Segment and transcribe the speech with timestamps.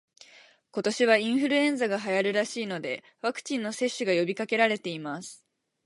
[0.71, 5.45] 今年はインフルエンザが流行るらしいので、ワクチンの接種が呼びかけられています